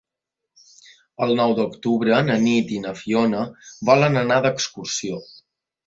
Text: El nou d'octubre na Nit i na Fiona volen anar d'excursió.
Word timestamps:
El 1.25 1.33
nou 1.41 1.53
d'octubre 1.59 2.23
na 2.31 2.39
Nit 2.47 2.75
i 2.79 2.83
na 2.89 2.97
Fiona 3.03 3.47
volen 3.93 4.23
anar 4.27 4.43
d'excursió. 4.49 5.27